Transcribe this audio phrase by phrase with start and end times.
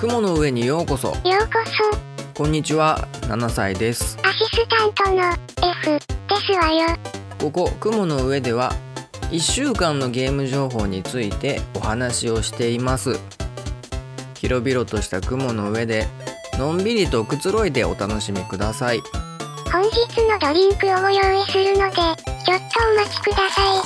[0.00, 1.08] 雲の上にようこそ。
[1.08, 1.26] ようこ
[2.32, 2.32] そ。
[2.32, 4.16] こんにちは7歳です。
[4.22, 5.30] アシスタントの
[5.82, 5.90] F
[6.26, 6.96] ですわよ。
[7.38, 8.72] ここ雲の上では
[9.30, 13.20] 1週間のゲーム情報についてお話をしています。
[14.38, 16.06] 広々とした雲の上で
[16.54, 19.02] のんびりとくつろいでお楽しみください。
[19.70, 19.90] 本日
[20.26, 23.76] のドリンクをご用意するのでちょっとお待ちください。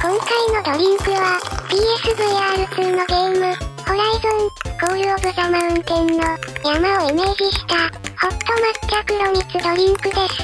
[0.00, 1.38] 今回のドリンクは
[1.68, 3.54] PSVR2 のゲーム
[3.84, 6.24] ホライゾンコールオブザマウンテンの
[6.64, 7.76] 山をイメージした
[8.18, 10.38] ホット抹茶黒蜜ドリンクです。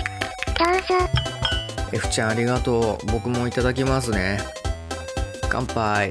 [0.58, 1.08] どうぞ。
[1.90, 3.06] F ちゃんありがとう。
[3.12, 4.38] 僕もいただきますね。
[5.48, 6.10] 乾杯。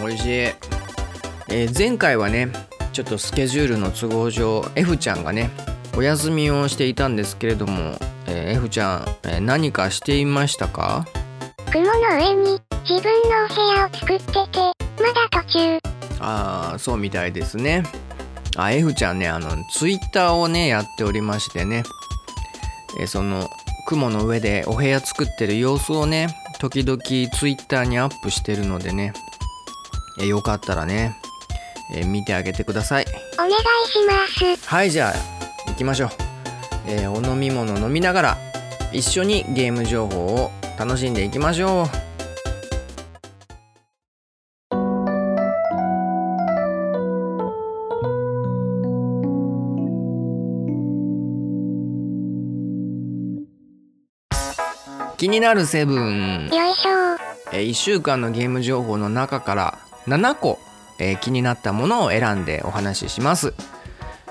[0.00, 0.08] うん。
[0.08, 2.50] 美味しい、えー前回はね
[2.92, 5.48] ちょっとスケジュールの都合上 F ちゃんがね
[5.96, 11.06] お休みをしていたんですけれども、えー F ちゃん、えー何かしていましたか？
[11.72, 14.58] 雲の上に自分のお部屋を作ってて
[15.02, 15.78] まだ途中。
[16.20, 17.82] ああそうみたいですね。
[18.56, 21.82] あ F ちゃんねあのツイッターをねやっておりましてね。
[23.00, 23.48] えーその
[23.88, 26.26] 雲の上でお部屋作ってる様子をね
[26.58, 29.12] 時々ツイッターにアップしてるのでね。
[30.18, 31.16] えーよかったらね、
[31.94, 33.06] えー見てあげてください。
[33.34, 33.58] お願いし
[34.48, 34.68] ます。
[34.68, 36.10] はいじゃあ行きましょう、
[36.86, 38.38] えーお飲み物飲みながら
[38.92, 42.16] 一緒にゲーム情報を楽しんでいきましょう。
[55.16, 56.50] 気になるセブン。
[56.52, 56.90] よいしょ。
[57.52, 60.58] えー1週間のゲーム情報の中から7個、
[60.98, 63.54] えー気になったものを選んでお話しします、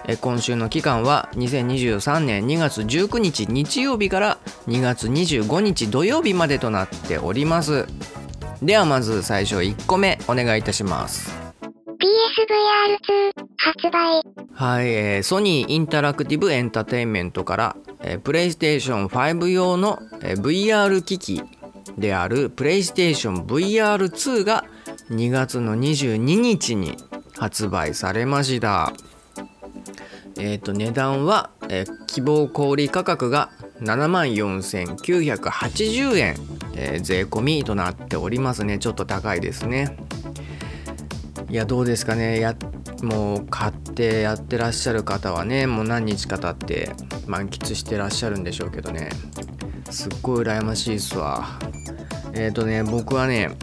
[0.07, 7.87] えー今週の期間は2023年2月19日日曜日から2月25日土曜日までとなっております。
[8.61, 11.31] ではまず最初1個目お願いいたします。
[11.61, 14.21] PSVR2 発売。
[14.53, 21.43] はい、えーソニーインタラクティブエンターテインメントから、えー、プレイステーション5用の、えー VR 機器
[21.97, 24.65] であるプレイステーション VR2 が
[25.09, 26.97] 2月の22日に
[27.37, 28.93] 発売されました。
[30.37, 33.49] えっ、と値段は、えー希望小売価格が
[33.81, 36.35] 7万4980円、
[36.75, 38.79] えー税込みとなっておりますね。
[38.79, 39.97] ちょっと高いですね。
[41.49, 42.39] いやどうですかね。
[42.39, 42.55] や
[43.03, 46.91] もう買ってやってらっしゃる方はねもう何日か経って
[47.27, 49.09] 満喫してらっしゃるんでしょうけどね。
[49.89, 51.59] すっごい羨ましいっすわ。
[52.33, 53.55] えっ、とね僕はね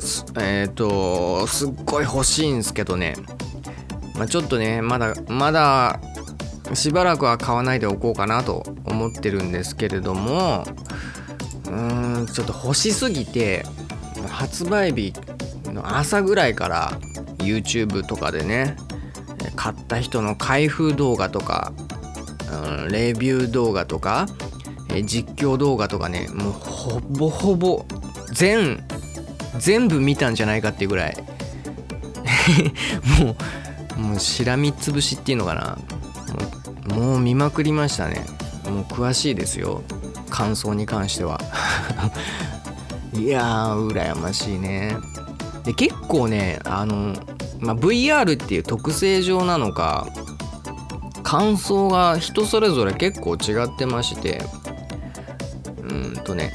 [0.00, 3.14] すえっ、とすっごい欲しいんですけどね。
[4.14, 6.00] まあ、ちょっとねまだまだ
[6.72, 10.64] しばらくは買わないでおこうかなと思ってるんですけれども
[11.66, 13.64] うーんちょっと欲しすぎて
[14.28, 15.12] 発売日
[15.66, 16.92] の朝ぐらいから
[17.38, 18.76] YouTube とかでね
[19.56, 21.72] 買った人の開封動画とか、
[22.86, 24.26] うん、レビュー動画とか
[25.04, 27.84] 実況動画とかねもうほぼほぼ
[28.32, 28.84] 全
[29.58, 31.16] 全部見たんじゃないかっていうぐらい。
[33.20, 33.36] も う
[33.96, 35.78] もうしらみつぶしっていうのかな。
[36.94, 38.26] もう見まくりましたね。
[38.64, 39.82] もう詳しいですよ。
[40.30, 41.40] 感想に関しては。
[43.14, 44.96] いやー羨ましいね。
[45.64, 47.14] で結構ねあの、
[47.60, 50.06] まあ、VR っていう特性上なのか
[51.22, 54.42] 感想が人それぞれ結構違ってまして。
[55.82, 56.50] うんとね、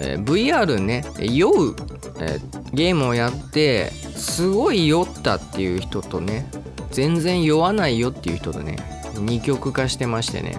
[0.00, 1.76] えー VR ね酔う、
[2.22, 2.40] え
[2.72, 6.46] ゲームをやってすごい酔ったっていう人とね
[6.90, 8.76] 全然酔わないよっていう人とね
[9.18, 10.56] 二極化してましてね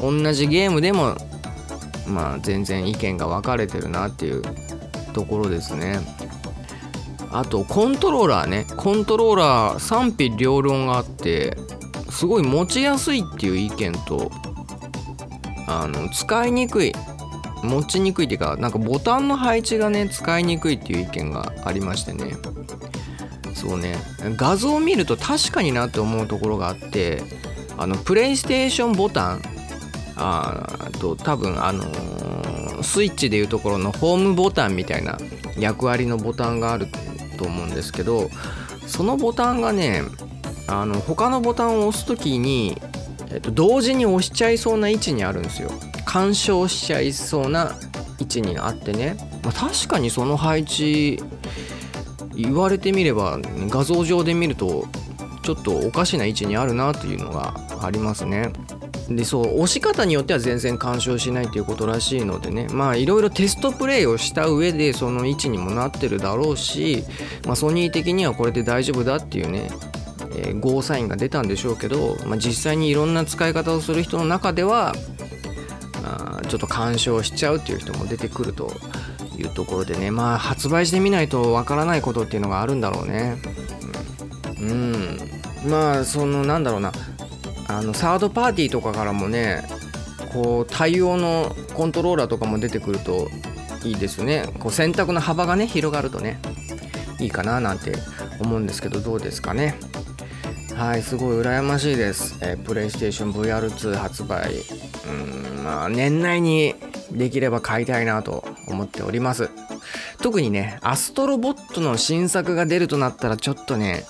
[0.00, 1.16] 同じゲームでも
[2.06, 4.42] まあ全然意見が分かれてるなっていう
[5.12, 5.98] ところですね。
[7.30, 11.58] あとコントローラーねコントローラー賛否両論があって
[12.10, 14.30] すごい持ちやすいっていう意見と
[15.66, 16.92] あの使いにくい
[17.62, 22.36] 持ちにくいっていうかなんかボタンの配置がね使いにくいっていう意見がありましてね。
[23.54, 23.96] そうね。
[24.36, 27.22] 画像を見ると確かになって思うところがあって
[27.76, 29.42] あのプレイステーションボタン
[30.16, 35.18] あと多分あのースイッチでいうところのホームボタンみたいな
[35.58, 36.86] 役割のボタンがある
[37.36, 38.30] と思うんですけど
[38.86, 40.02] そのボタンがね
[40.66, 42.80] あの他のボタンを押す時に、
[43.30, 45.70] えっと、同時に押しちゃいそうな位置にあるんですよ。
[46.08, 47.76] 干渉しちゃいそうな
[48.18, 51.22] 位置にあってね、まあ、確かにその配置
[52.34, 53.38] 言われてみれば
[53.68, 54.86] 画像上で見ると
[55.42, 58.52] ちょっとおかしな位置にあるなというのがありますね。
[59.10, 62.68] でそう押し方によっては全然干渉しないということらしいのでね。
[62.70, 67.04] まあいろいろテストプレイをした上でその位置にもなってるだろうし、
[67.44, 69.70] まあ、ソニー的にはこれで大丈夫だっていうね、
[70.36, 74.94] えー、ゴーサインが出たんでしょうけど、まあ、実際にいろんな使い方をする人の中では
[76.48, 78.72] ちょっと干渉しちゃうっていう人も出てくると
[79.36, 80.10] いうところでね。
[80.10, 83.38] まあ発売してみないとわからないことっていうのがあるんだろうね。
[84.60, 85.18] うん、
[85.64, 86.92] うん、まあそのなんだろうな。
[87.68, 89.62] あのサードパーティーとかからもね
[90.32, 93.28] こう対応のコントローラーとかも出てくると
[93.84, 94.46] いいですね。
[94.58, 96.40] こう選択の幅がね広がるとね
[97.20, 97.92] いいかななんて
[98.40, 99.78] 思うんですけどどうですかね。
[100.74, 104.62] はいすごい羨ましいです、えー、プレイステーション VR2 発売。
[105.08, 105.47] うん。
[105.68, 106.74] まあ年内に
[107.10, 109.50] できれば買いたいなと思っております
[110.22, 114.04] 特にねアストロボットの新作が出るとなったらちょっとね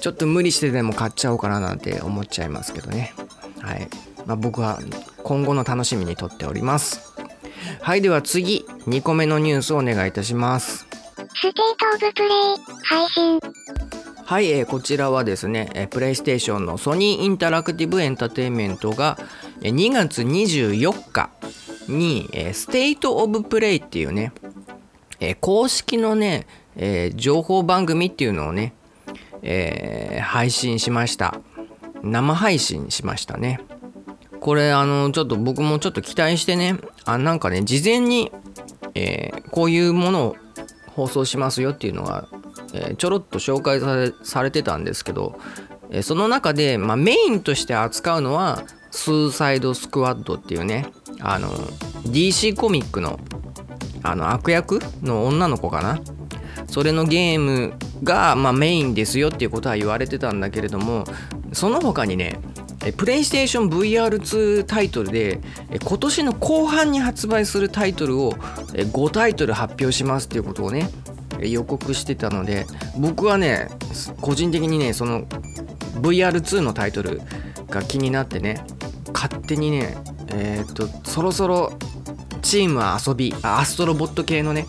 [0.00, 3.12] ちょっと無理してでも買っちゃおうかななんて思っちゃいますけどね。
[3.60, 3.88] はい。
[4.24, 4.78] まあ、僕は
[5.24, 7.14] 今後の楽しみにとっております。
[7.80, 10.86] はい、では次、2個目のニュースをお願いいたします。
[11.34, 11.62] State
[11.94, 12.30] of Play
[12.84, 13.40] 配信。
[14.24, 19.26] はい、えー、こちらはですね、えー、プレイステーションのソニーインタラクティブエンターテインメントが、えー、
[19.60, 21.30] 2月24日
[21.88, 24.32] に、えー、 State of Play っていうね、
[25.20, 28.74] えー、公式のね、えー、情報番組っていうのをね、
[29.42, 31.40] えー、配信しました。
[32.02, 33.60] 生配信しましたね。
[34.40, 38.30] これあのちょっと僕もちょっと期待してねあなんかね事前に、
[38.94, 40.36] えー、こういうものを
[40.88, 42.28] 放送しますよっていうのが、
[42.72, 45.38] えー、ちょろっと紹介されされてたんですけど、
[45.90, 48.62] えー、その中で、まあ、メインとして扱うのは
[48.96, 50.86] スーサイドスクワッドっていうね
[51.20, 53.20] あの DC コミックの
[54.02, 56.00] あの悪役の女の子かな？
[56.68, 61.04] それのゲームが、まあ、メインですよっていうことは言われてたんだけれども
[61.52, 62.38] その他にね
[62.96, 65.40] プレイステーション VR2 タイトルで
[65.84, 70.88] 今年の後半に発売するタイトルを5タイトル発表しますっていうことをね
[71.40, 72.66] 予告してたので
[72.98, 73.68] 僕はね
[74.20, 75.24] 個人的にねその
[76.00, 77.20] VR2 のタイトル
[77.68, 78.64] が気になってね
[79.16, 79.96] 勝手にね
[80.28, 81.72] えっ、とそろそろ
[82.42, 84.66] チームは遊びアストロボット系のね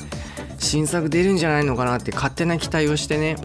[0.57, 3.35] 新作出るんじゃないのかなって勝手な期待をしてね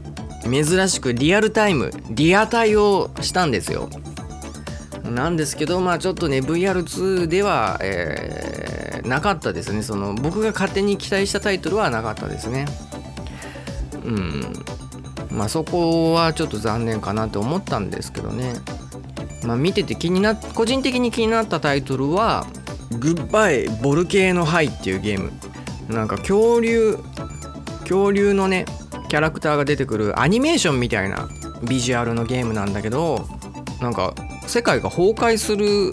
[0.44, 3.90] 珍しくリアルタイムリアタイをしたんですよ。
[5.04, 9.82] なんですけどまあちょっとね VR2 では、えー、なかったですね。
[9.82, 12.66] その僕が勝手に期待したタイトルはなかったですね。
[14.04, 14.52] うん。
[15.30, 18.54] まあそこはちょっと残念かなって思ったんですけどね。
[19.44, 22.46] まあ見てて気にな個人的に気になったタイトルは
[22.98, 25.32] 「グッバイボルケーノハイ」っていうゲーム。
[25.88, 26.98] なんか恐竜
[27.80, 28.64] 恐竜のね
[29.08, 31.28] キャラクターが出てくるアニメーションみたいな
[31.68, 33.26] ビジュアルのゲームなんだけど
[33.80, 34.14] なんか
[34.46, 35.92] 世界が崩壊する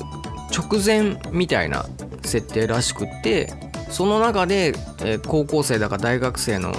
[0.56, 1.86] 直前みたいな
[2.24, 3.52] 設定らしくって
[3.90, 4.68] その中で、
[5.04, 6.74] えー、高校生だか大学生の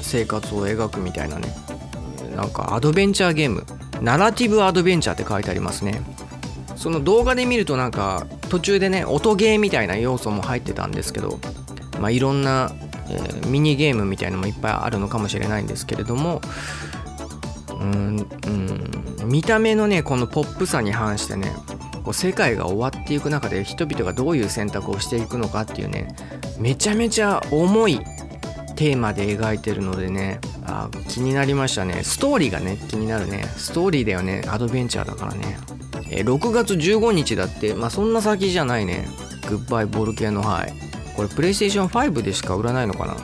[0.00, 1.48] 生活を描くみたいなね
[2.36, 3.64] なんかアドベンチャーゲーム。
[4.00, 6.00] ナラティブアドベンチャーって書いてありますね。
[6.76, 11.40] その動画で見るとなんか途中でね音ゲーみたいな要素も入ってたんですけど
[12.00, 12.72] まあ、いろんな、
[13.10, 16.40] えー、ミニゲームみたいのもいっぱいあるのかもしれないんですけれども
[17.70, 21.52] うん、うん、見た目のねこのポップさに反してね
[22.04, 26.08] こう世界が終わっていく中で人々がどういう選択をしていくのかっていうね
[26.58, 28.00] めちゃめちゃ重い
[28.78, 32.04] テーマで描いてるのでねあ気になりましたね。
[32.04, 33.42] ストーリーがね気になるね。
[33.56, 34.44] ストーリーだよね。
[34.46, 35.58] アドベンチャーだからね。
[36.10, 39.08] え6月15日だってまあそんな先じゃないね。
[39.48, 40.72] グッバイボルケーノハイ
[41.16, 43.16] これプレイステーション5でしか売らないのかな？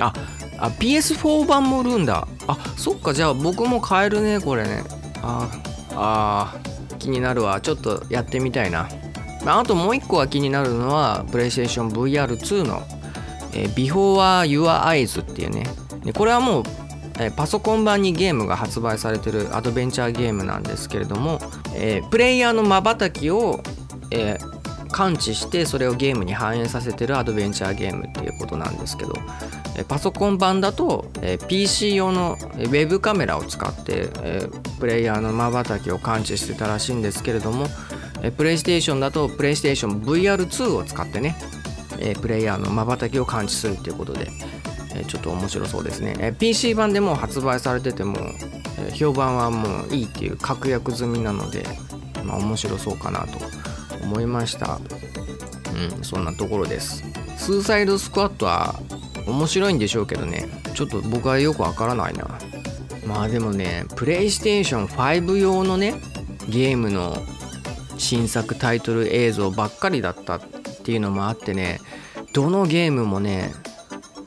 [0.00, 0.12] あ
[0.58, 2.28] あ PS4 版も売るんだ。
[2.46, 3.14] あそっか。
[3.14, 4.84] じゃあ僕も買えるねこれね。
[5.22, 5.48] あ
[5.94, 6.54] あ
[6.98, 7.62] 気になるわ。
[7.62, 8.86] ちょっとやってみたいな。
[9.46, 12.82] あともう一個は気になるのはプレイステーション VR2 の、
[13.54, 15.64] えー、Before Your Eyes っていうね。
[16.04, 16.62] でこれはもう
[17.18, 21.38] えパソコン版にゲームが発売されてるアドベンチャーゲームなんですけれども、
[21.74, 23.60] えー、プレイヤーのまばたきを、
[24.10, 29.14] えー、感知してそれをゲームに反映させてるアドベンチャーゲームっていうことなんですけど
[29.76, 37.66] えパソコン版だとえ PC 用のウェブカメラを使ってえプレイヤーのまばたきを感知してたらしいんですけれども
[38.36, 41.36] プレイステーションだとプレイステーション VR2 を使ってね
[42.00, 44.30] えプレイヤーのまばたきを感知するっていうことで
[44.94, 46.16] えちょっと面白そうですね。
[46.18, 48.16] え PC 版でも発売されてても
[48.78, 51.64] え評判はもういいっていう確約済みなので、
[52.24, 53.38] まあ、面白そうかなと
[54.02, 54.80] 思いました。
[55.74, 57.04] うんそんなところです。
[57.36, 58.74] スーサイドスクワットは
[59.26, 60.48] 面白いんでしょうけどね。
[60.74, 62.26] ちょっと僕はよくわからないな。
[63.06, 65.94] まあでもねプレイステーション5用のね
[66.48, 67.16] ゲームの
[67.98, 70.40] 新作タイトル映像ばっかりだった
[70.80, 71.80] っていうのもあってね
[72.32, 73.52] どのゲームもね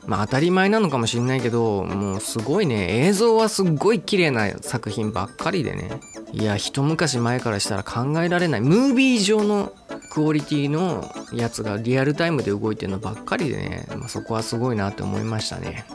[0.06, 6.00] まあ当たり前なのかもしれないけどもうすごいね映像はすっごい綺麗な作品ばっかりでね。
[6.32, 8.60] いや一昔前からしたら考えられない。
[8.60, 9.72] ムービー上の
[10.10, 15.86] クオリティのやつがリアルタイムで動いてるのばっかりでね、まあ、そこはすごいなって思いましたね、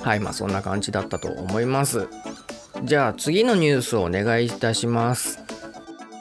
[0.00, 2.08] うん、はいまあそんな感じだったと思います。
[2.84, 5.38] じゃあ次のニュースをお願いいたします。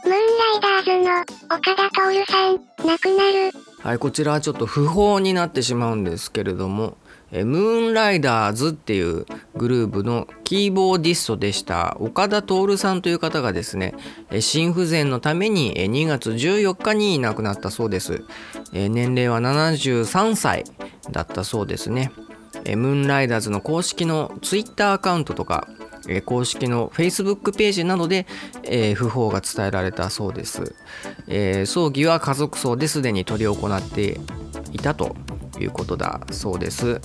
[0.05, 1.21] ムーンライダーズの
[1.55, 3.51] 岡田徹さん亡くなる。
[3.79, 6.95] はいこちらはちょっと不法になってしまうんですけれども
[7.33, 9.25] えムーンライダーズっていう
[9.55, 13.93] グループのキーボーディストでした岡田徹さんという方がですね
[14.39, 18.23] 心不全のために2月14日に亡くなったそうです。
[18.71, 20.63] 年齢は73歳
[21.11, 22.11] だったそうですね。
[22.65, 25.67] ムーンライダーズの公式のツイッターアカウントとか
[26.25, 28.25] 公式の Facebook ページなどで、
[28.63, 30.75] えー、訃報が伝えられたそうです、
[31.27, 34.19] え、葬儀は家族葬ですでに執り行って
[34.71, 35.15] いたと
[35.59, 36.99] いうことだそうです。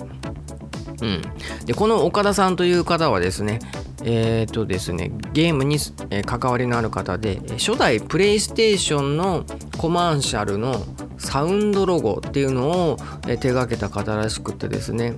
[1.00, 1.22] うん、
[1.64, 3.60] でこの岡田さんという方はですね
[4.02, 5.78] え、ー、とですねゲームに
[6.24, 9.44] 関わりのある方で初代プレイステーションの
[9.76, 10.84] コマーシャルの
[11.18, 12.96] サウンドロゴっていうのを
[13.40, 15.14] 手がけた方らしくてですね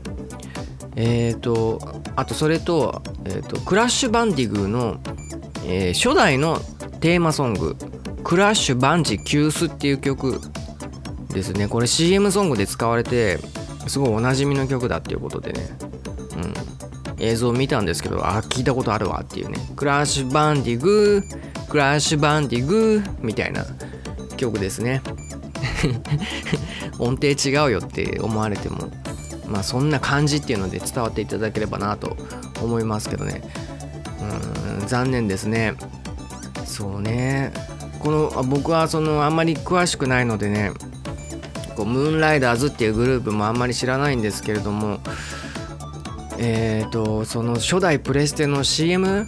[1.02, 1.80] えっ、ー、と
[2.14, 5.00] あとそれと,、えーと、クラッシュバンディグーの、
[5.64, 6.58] えー、初代の
[7.00, 7.76] テーマソング
[8.22, 10.40] 「クラッシュバンジキュース」っていう曲
[11.32, 11.68] ですね。
[11.68, 13.38] これ CM ソングで使われて
[13.86, 15.70] すごいおなじみの曲だっていうことでね。
[16.36, 16.54] うん。
[17.22, 19.58] 映像を見たんですけどあ聞いたことあるわっていうね。
[19.76, 23.64] クラッシュバンディグークラッシュバンディグーみたいな
[24.36, 25.02] 曲ですね。
[26.98, 28.90] 音程違うよって思われても。
[29.50, 32.16] まあそんな感じっていうので伝わっていただければなと
[32.62, 33.42] 思いますけどね。
[34.80, 35.74] うん残念ですね。
[36.64, 37.52] そうね。
[37.98, 40.72] この僕はそのあんまり詳しくないのでね。
[41.76, 45.00] こうムーンライダーズっていうグループもあんまり知らないんですけれども。
[46.38, 49.26] えっ、ー、とその初代プレステの CM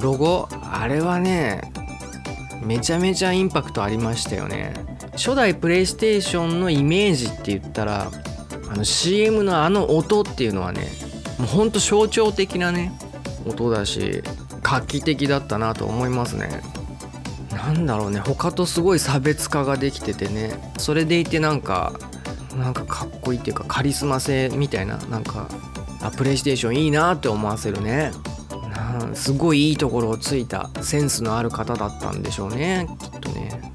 [0.00, 0.48] ロゴ？
[0.72, 1.72] あれはね
[2.64, 4.74] めちゃめちゃインパクトありましたよね。
[5.12, 8.10] 初代プレイステーションのイメージって言ったら
[8.70, 10.88] あの CM のあの音っていうのはね
[11.38, 12.92] もうほんと象徴的なね
[13.46, 14.22] 音だし
[14.62, 16.62] 画期的だったなと思いますね。
[17.50, 21.92] なんだろうね他とすごい差別化ができててねそれでいてなんか
[22.56, 25.48] なんかかっこいいっていうかカリスマ性みたいななんか
[26.00, 28.12] あプレイステーションいいなって思わせるね。
[29.14, 33.72] すごいいいところをついたセンスのある方だったんでしょうねきっとね。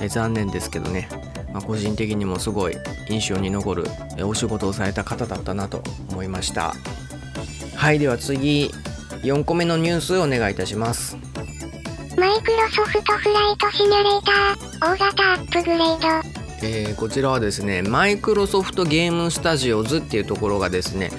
[0.00, 0.04] うん。
[0.04, 1.08] え残念ですけどね、
[1.52, 2.76] まあ、個人的にもすごい
[3.08, 3.84] 印象に残る
[4.24, 6.74] お仕事をされた方だったなと思いました。
[7.74, 8.70] はいでは次
[9.22, 11.16] 4個目のニュースをお願いいたします。
[12.16, 16.40] マイクロソフトフライトシミュレーター大型アップグレード。
[16.62, 21.10] えー、こちらはですねマイクロソフトゲームスタジオズっていうところがですね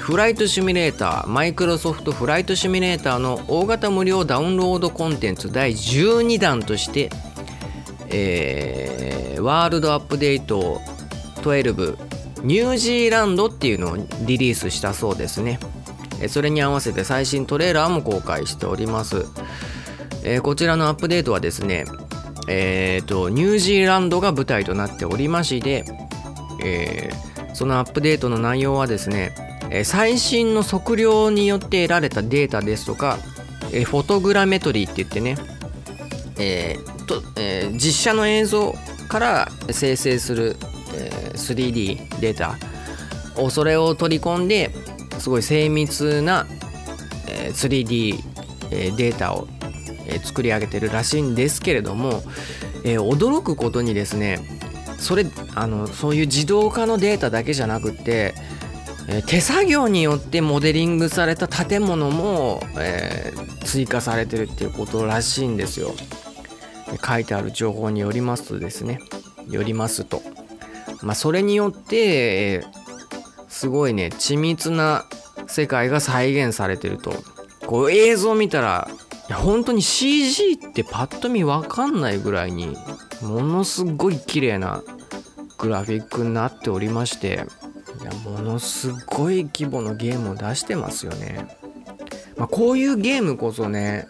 [0.00, 7.10] フライトシミュレーターマイクロソフトフライトシミュレーターの大型無料ダウンロードコンテンツ第12弾として、
[8.10, 9.05] えー、
[9.40, 10.80] ワールドアップデート
[11.42, 11.96] 12
[12.42, 15.58] ニュージーランドっていうのをリリースしたそうですね。
[16.28, 19.26] それに合わせて最新トレーラーも公開しております。
[20.22, 21.84] え、こちらのアップデートはですね、
[22.48, 25.84] えーと、ニュージーランドが舞台となっておりまして、
[26.64, 29.34] えー、そのアップデートの内容はですね、
[29.70, 33.18] え最新の測量によって得られたデータですとか、
[33.72, 35.36] えフォトグラメトリーって言ってね、
[36.38, 38.74] えーとえー、実写の映像
[39.06, 40.56] から生成する、
[40.94, 42.56] え、3D データ
[43.40, 44.72] をそれを取り込んで
[45.18, 46.46] すごい精密な、
[47.28, 48.22] え、3D
[48.70, 49.48] データを
[50.24, 52.22] 作り上げてるらしいんですけれども、
[52.84, 54.40] え、驚くことにですね
[54.98, 58.34] それあのそういう自動化のデータだけじゃなくて、
[59.08, 65.94] え、手作業によってモデリングされた建物も、えー、追加されてるっていうことらしいんですよ。
[67.04, 69.00] 書いてある情報によりますとですね
[69.48, 70.22] よりますと、
[71.02, 72.64] まあ、それによって、
[73.48, 75.06] すごいね緻密な
[75.46, 77.12] 世界が再現されてると
[77.66, 78.88] こう映像見たら
[79.28, 82.76] いや本当に CG ってパッと見分かんないぐらいに
[83.22, 84.82] ものすごい綺麗な
[85.58, 87.46] グラフィックになっておりまして
[88.00, 91.48] いやものすごい規模のゲームを出してますよね。
[92.36, 94.06] まあ、こういうゲームこそね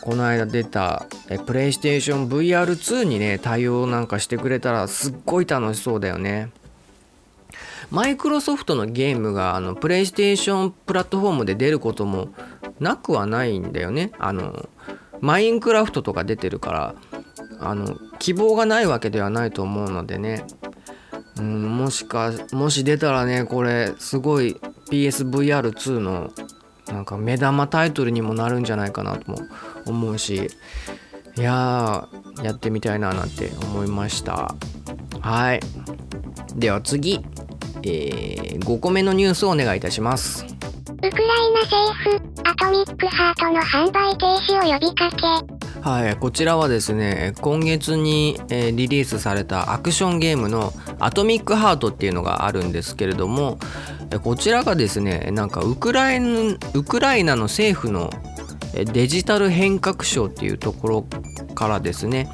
[0.00, 1.06] この間出た
[1.46, 6.50] プレイステーション VR2 にね対応なんかしてくれたらすっごい楽しそうだよね。
[7.90, 12.30] マイクロソフトのゲームがあのプレイステーションプラットフォームで出ることも
[12.80, 14.10] なくはないんだよね。
[14.18, 14.68] あの
[15.20, 16.94] マインクラフトとか出てるから
[17.60, 20.44] あの希望がないわけではないと思うのでね、
[21.38, 26.32] うん、もしかもし出たらねこれすごい PSVR2 の
[26.86, 29.38] なんか目玉タイトルにもなるんじゃないかなとも
[29.86, 30.50] 思うし
[31.36, 34.54] いやーやってみたいななんて思いました。
[35.20, 35.60] はい。
[36.54, 37.20] では次、
[37.82, 40.44] えー、5個目のニュースをお願いいたします。
[40.44, 41.12] ウクライ
[41.52, 42.16] ナ政府
[42.48, 45.55] アトミックハートの販売停止を呼びかけ。
[45.86, 53.60] はい、こちらはですね今月に、え、リリースされたアクションゲームの「アトミックハート」っていうのがあるんですけれども
[54.24, 58.10] こちらがですねなんかウクライナウクライナの政府の
[58.72, 61.06] デジタル変革省っていうところ
[61.54, 62.28] からですね、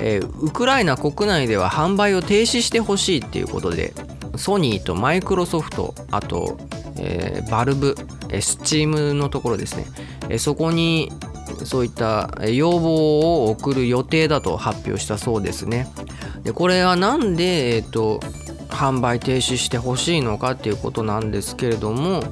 [0.00, 3.92] え、ウクライナ国内では販売を停止してほしいっていうことで
[4.36, 6.56] ソニーとマイクロソフトあと、
[6.98, 7.94] えー、バルブ、
[8.30, 9.84] えスチームのところですね、
[10.30, 11.12] えそこに
[11.64, 15.88] そういった要望を送る予定だと発表したそうですね。
[16.42, 18.20] でこれは何で、えーと、
[18.68, 22.22] 販売停止してほしいのかっていうことなんですけれども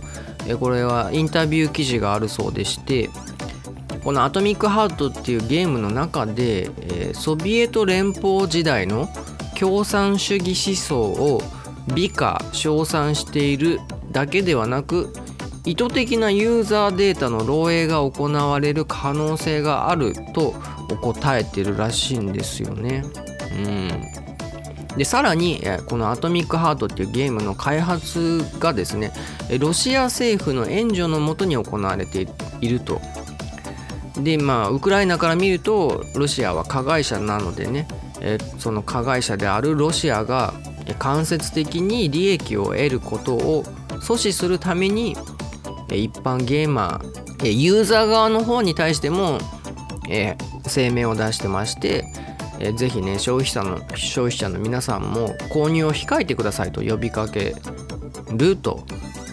[0.60, 3.10] これはインタビュー記事があるそうでして
[4.04, 6.70] この「アトミックハート」っていうゲームの中で
[7.14, 9.08] ソビエト連邦時代の
[9.58, 11.42] 共産主義思想を
[11.94, 15.12] 美化称賛しているだけではなく
[15.64, 20.54] 意図的なユーザーデータの漏洩が行われる可能性があると
[21.00, 23.02] 答えてるらしいんですよね。
[23.56, 29.12] うん、でさらにこの「アトミックハート」っていうゲームの開発がですね
[29.58, 32.28] ロシア政府の援助のもとに行われて
[32.60, 33.00] いると。
[34.16, 37.88] でまあウクライナから見るとロシアは加害者なのでね
[38.58, 40.54] その加害者であるロシアが
[40.98, 43.64] 間接的に利益を得ることを
[44.00, 45.16] 阻止するために
[45.90, 49.38] 一般ゲーマーユーザー側の方に対しても、
[50.08, 50.36] え
[50.68, 52.04] 声明を出してまして、
[52.58, 57.54] えー、ぜひね消費者の消費者の皆さんも購入を控えてくださいと呼びかけ
[58.36, 58.84] ると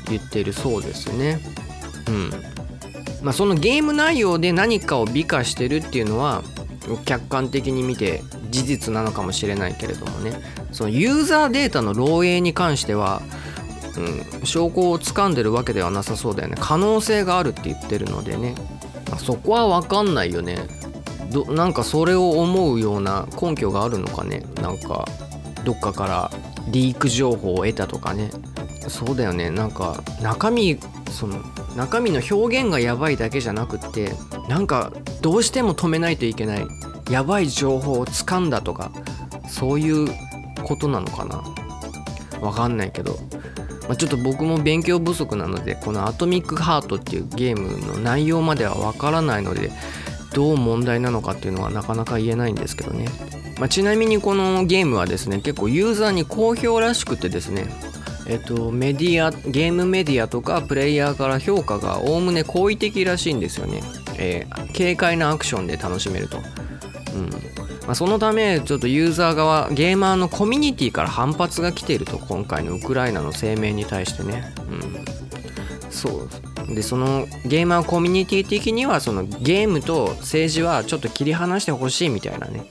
[0.09, 1.39] 言っているそうですね。
[2.07, 2.29] うん
[3.21, 6.43] まあ、そのゲーム内容で何かを美化してるっていうのは
[7.05, 10.33] 客観的に見て事実なのかもしれないけれどもね
[10.71, 13.21] そのユーザーデータの漏洩に関しては
[13.97, 16.55] うん、証拠をつかんでるわけではなさそうだよね。
[16.59, 18.55] 可能性があるって言ってるのでね、
[19.09, 20.57] まあ、そこは分かんないよね。
[21.31, 24.43] どなんかそれを思うような根拠があるのかね。
[24.61, 25.05] なんか
[25.63, 26.31] どっかから
[26.69, 28.29] リーク情報を得たとかね。
[28.87, 29.49] そうだよね。
[29.49, 30.77] なんか中身
[31.09, 31.41] その
[31.75, 34.13] 中身の表現がやばいだけじゃなくって
[34.49, 36.67] なんかどうしても止めないといけない
[37.09, 38.91] やばい情報をつかんだとか
[39.47, 40.09] そういう
[40.63, 41.43] ことなのかな。
[42.41, 43.17] わかんないけど。
[43.87, 49.71] まあ、ちょっと僕も勉強不足なのでこの「アトミックハート」っていうゲームの内容まではわからないので
[50.33, 53.07] どう問題なのかっていうのはなかなか言えないんですけどね、
[53.59, 57.65] まあ、ちなみにこのゲームはですね結構ユーザーに好評らしくてですね
[58.27, 63.81] えっとメディアゲームメディアとかプレイヤーから評価がおおむね好意的らしいんですよね、
[64.17, 67.29] えー、軽快なアクションで楽しめると、うん、
[67.85, 75.05] まあ、そのためちょっとユーザー側ゲーマーのコミュニティから反発が来ていると今回のウクライナの声明に対してね、うん、
[75.89, 76.29] そう。
[76.73, 82.65] でそのゲーマーコミュニティ的にはそのゲームと政治はちょっと切り離してほしいみたいなね。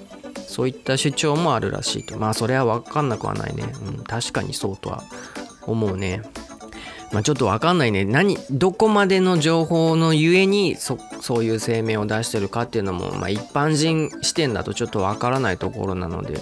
[0.47, 2.19] そういった主張もあるらしいと。
[2.19, 5.05] まあそれは分かんなくはないね、うん、確かにそうとは
[5.67, 6.23] 思うね。
[7.13, 16.39] まあ、ちょっとわかんないね何どこまでの情報のゆえにそそういう声明を出してるかっていうのも、まあ、一般人視点だとちょっとわからないところなので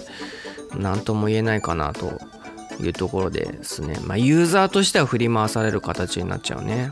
[0.77, 2.19] 何とも言えないかなと
[2.81, 6.91] いうところですね、まあ、ユーザーとしては振り回される形になっちゃうね。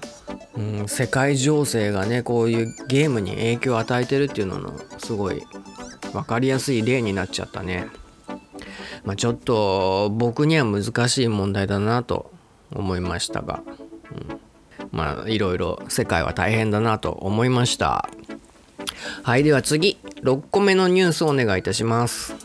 [0.58, 5.44] うん、世界情勢がねこういうゲームに影響を与えてるっていうののすごい
[6.12, 7.88] 分かりやすい例になっちゃったね。
[9.06, 12.32] まあ、ちょっと僕には難しい問題だなと
[12.74, 13.62] 思いましたが、
[14.12, 14.40] うん、
[14.92, 18.10] まあいろいろ世界は大変だなと思いました。
[19.24, 20.00] はいでは次。
[20.24, 22.36] 6個目のニュースをお願いいたします。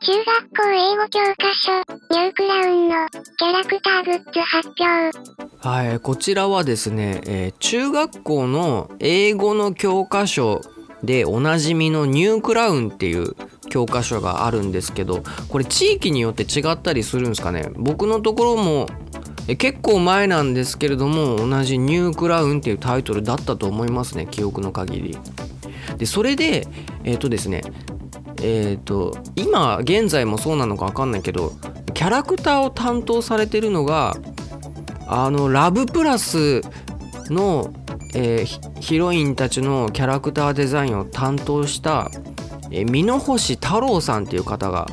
[0.00, 1.72] 中学校英語教科書
[2.10, 5.68] ニュークラウンのキャラクターグッズ発表。
[5.68, 10.60] はいこちらはですね、えー、中学校の英語の教科書
[11.04, 13.36] でおなじみのニュークラウンっていう
[13.70, 17.70] 教科書があるんですけどこれ地域によって違ったりするんですかね？
[17.76, 18.88] 僕のところも
[19.46, 25.18] 結構前なんですけれども同じ「ニュークラウン」っていうタイトルだったと思いますね記憶の限り。
[25.98, 26.66] でそれで
[27.04, 27.62] えっ、ー、とですね
[28.40, 31.52] えっ、ー、と今現在もそうなのか分かんないけど
[31.92, 34.16] キャラクターを担当されてるのが
[35.06, 36.62] あのラブプラス
[37.28, 37.72] の
[38.14, 42.10] えーヒロインたちのキャラクターデザインを担当した、
[42.70, 44.88] えー、箕星太朗さんっていう方が、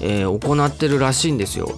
[0.00, 1.68] えー行ってるらしいんですよ。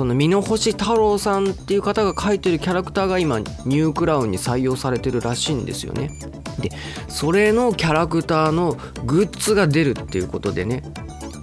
[0.00, 6.10] その箕星太朗さんっていう方が描いてるキャラクターが今ニュークラウンに採用されてるらしいんですよね。
[6.58, 6.70] で
[7.08, 10.82] それのキャラクターのグッズが出るっていうことでね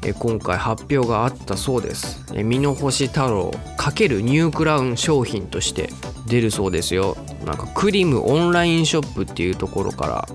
[0.04, 2.26] え今回発表があったそうです。
[2.34, 5.92] え箕星太朗×ニュークラウン商品として
[6.26, 7.16] 出るそうですよ。
[7.46, 10.28] なんかクリムオンラインショップっていうところから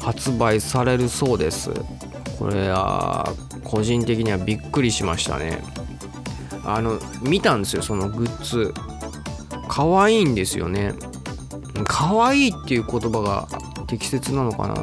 [0.00, 1.70] 発売されるそうです。
[2.38, 3.32] これは
[3.64, 5.62] 個人的にはびっくりしましたね。
[6.76, 8.74] あの見たんですよそのグッズ。
[9.68, 10.94] 可愛いんですよね。
[11.86, 13.46] 可愛いっていう言葉が
[13.86, 14.74] 適切なのかな。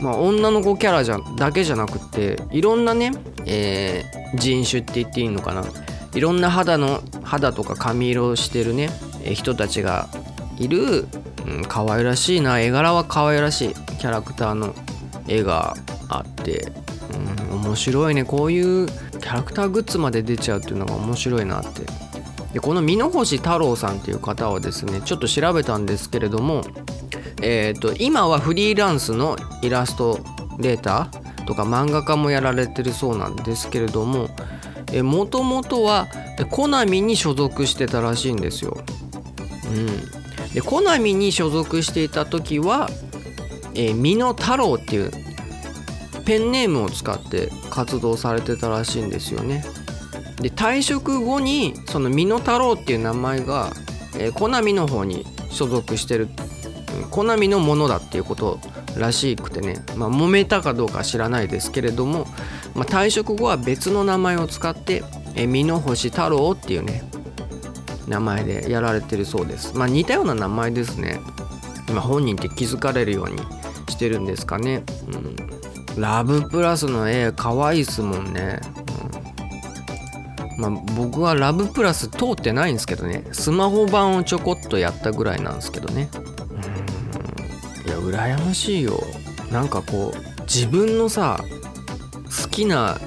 [0.00, 3.12] まあ女の子キャラじゃだけじゃなくっていろんなね、
[3.46, 5.62] えー人種って言っていいのかな。
[6.14, 8.90] いろんな肌の肌とか髪色をしてるね
[9.34, 10.08] 人たちが
[10.58, 11.06] いる、
[11.46, 12.60] うん、可愛らしいな。
[12.60, 13.74] 絵柄は可愛らしい。
[13.98, 14.74] キャラクターの
[15.28, 15.74] 絵が
[16.08, 16.72] あって、
[17.50, 18.24] うん、面白いね。
[18.24, 18.88] こういう
[19.22, 21.82] キャラクターグッズまで出ちゃうっていうのが面白いなって
[22.52, 26.62] でこの美濃星太郎さんっていう方はですねちょっと調べたんですけれども
[27.42, 30.20] えー、と今はフリーランスのイラスト
[30.58, 34.28] レーターとか漫画家もやられてるそうなんですけれども
[35.02, 36.06] もともとは
[36.50, 38.76] コナミに所属してたらしいんですよ。
[39.66, 42.90] うん、でコナミに所属していた時は
[43.74, 45.10] 「えー、美濃太郎」っていう
[46.24, 49.64] ペンネームを使って活動されてたらしいんですよね。
[50.40, 53.72] で退職後にその美濃太郎っていう名前が、
[54.16, 56.28] えーコナミの方に所属してる
[57.02, 58.58] うんコナミのものだっていうこと
[58.96, 62.26] らしくてね、まあ、揉めたかどうか知らないですけれども、
[62.74, 65.02] まあ、退職後は別の名前を使って
[65.34, 67.02] 「えー美濃星太郎」っていうね
[68.08, 69.76] 名前でやられてるそうです。
[69.76, 71.20] まあ似たような名前ですね。
[71.88, 73.38] 今本人って気づかれるように
[73.90, 74.82] してるんですかね、
[75.12, 75.31] うん、
[75.96, 78.60] ラブプラスの絵可愛いっすもんね、
[80.58, 80.62] うん。
[80.62, 83.24] まあ、僕はラブプラス通ってないんですけどね。
[83.32, 86.08] スマホ版をちょこっとやったぐらいなんですけどね。
[87.84, 87.88] うん。
[87.88, 88.98] いや羨ましいよ。
[89.50, 91.44] なんかこう自分のさ
[92.42, 92.98] 好きな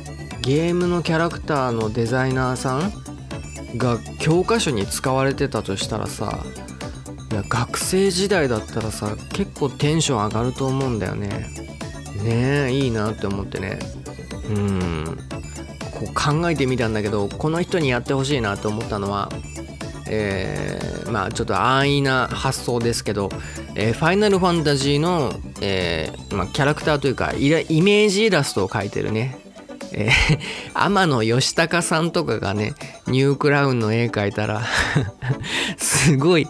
[0.42, 2.94] ゲームのキャラクターのデザイナーさん
[3.78, 6.40] が教科書に使われてたとしたらさ
[7.32, 11.65] いや学生時代だったらさ結構テンション上がると思うんだよね。
[12.26, 13.80] ねえいいなって思ってね。
[14.50, 15.18] うん。
[15.92, 19.30] こう考えてみたんだけどこの人にやってほしいなと思ったのは
[20.08, 23.30] えーまあちょっと安易な発想ですけど、
[23.76, 29.38] えーファイナルファンタジーの、えーまあ、キャラクターというかイイメージイラストを描いてるね。
[29.94, 30.40] えー
[30.74, 32.74] 天野喜孝さんとかがね
[33.08, 34.62] ニュークラウンの絵描いたら
[35.78, 36.48] すごい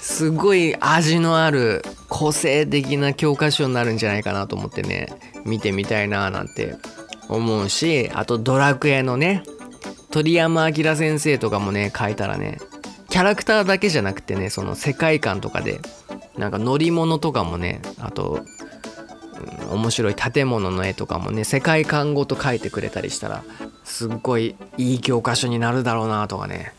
[0.00, 5.08] すごい味のある個性的な教科書になるんじゃないかなと思ってね
[5.44, 6.74] 見てみたいななんて
[7.28, 9.42] 思うしあとドラクエのね
[10.10, 12.58] 鳥山明先生とかもね描いたらね
[13.10, 15.80] キャラクターだけじゃなくてねその世界観とかで
[16.36, 18.44] なんか乗り物とかもねあと
[19.70, 23.44] うん面白い建物の絵とかもね世界観ごと描いてくれたりしたら
[23.84, 26.72] すっごいいい教科書になるだろうなとかね。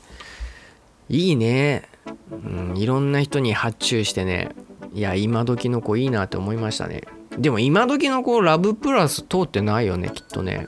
[1.09, 1.89] いいね、
[2.31, 4.51] うん、いろんな人に発注してね
[4.93, 7.03] いや今時の子いいなって思いましたね。
[7.37, 10.67] でも今時の子ラブプラス通ってないよねきっとね。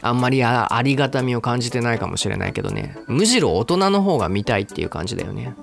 [0.00, 2.96] あんまりありがたみを感じてないかもしれないけどね。
[3.06, 5.54] むしろ大人の方が見たいっていう感じだよね、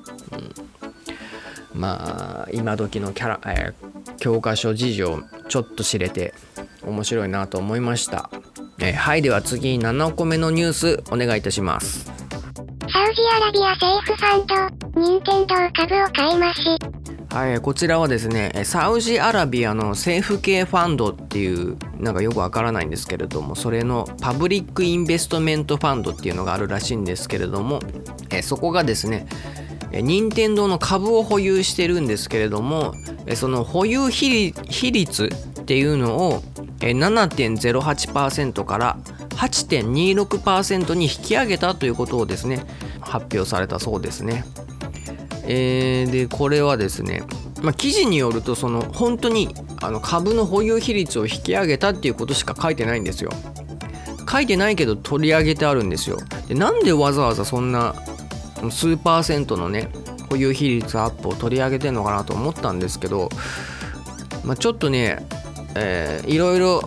[1.74, 6.34] うん、まあ今時のキャラ、えー教科書事情ちょっと知れて
[6.84, 8.30] 面白いなと思いました、
[8.80, 12.06] えーはいでは次7個目のニュースお願いいたします。
[12.06, 17.15] サウジアラビア政府ファンド、任天堂株を買い増し。
[17.36, 27.82] はい、こちらはですねサウジアラビアの政府系ファンドっていうなんかよくわからないんですけれどもそれのパブリックインベストメントファンドっていうのがあるらしいんですけれども
[28.30, 29.28] えそこがですね
[29.92, 32.94] 任天堂の株を保有してるんですけれども
[33.36, 34.54] その保有比
[34.94, 36.42] 率っていうのを
[36.80, 38.98] 7.08%から
[39.32, 42.64] 8.26%に引き上げたということをですね
[43.02, 44.46] 発表されたそうですね。
[45.48, 47.24] えーでこれはですね、
[47.62, 53.32] まあ、記事によるとその本当にあの株の保有比率を引き上げたっていうことしか書いてないんですよ。
[54.32, 56.18] 書いてないけど取り上げてあるんですよ。
[56.48, 57.96] でなんでわざわざそんな
[58.70, 59.90] 数パーセントのね
[60.30, 63.30] 保有比率アップを取り上げてんのかなと思ったんですけど、
[64.44, 65.26] まあ、ちょっとね、
[65.76, 66.82] えーいろいろ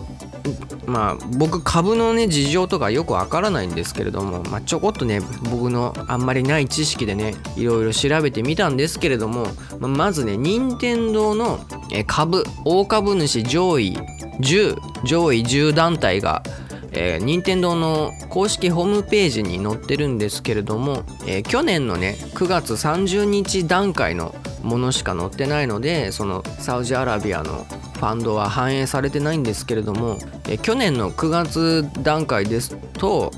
[0.85, 5.21] まあ僕株のね事情とかよくわからないんですけれども、まあ、ちょこっとね
[5.51, 9.47] 僕のあんまりない知識でねいろいろ調べてみたんですけれども、
[9.79, 11.59] まあ、まずね任天堂の
[12.07, 13.97] 株大株主上位
[14.39, 16.43] 10上位10団体が
[16.91, 27.65] えー、任天堂の公式ホームページに載ってるんですけれども、えー、去年のね9月30日段階のものしか載ってないのでそのサウジアラビアの
[27.99, 30.17] ファンドは反映されてないんですけれども、
[30.47, 33.31] え去年の9月段階ですと、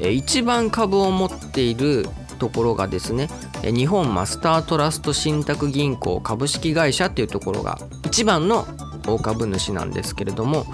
[0.00, 2.06] え一番株を持っている
[2.38, 3.28] ところがですね
[3.62, 8.66] 日本マスタートラスト信託銀行株式会社っていうところが一番の
[9.06, 10.64] 大株主なんですけれども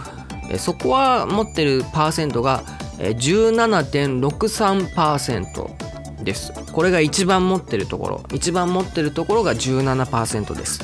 [0.59, 2.63] そこは持ってるパーセントが
[2.99, 5.94] 17.63%
[6.25, 6.53] です。
[6.73, 8.25] これが一番持ってるところ。
[8.33, 10.81] 一番持ってるところが17%です。